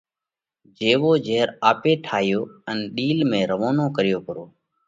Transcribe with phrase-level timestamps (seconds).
[0.77, 4.43] جيوو جھير آپ ٺايو ان ڏِيل ۾ روَونو ڪريو پرو۔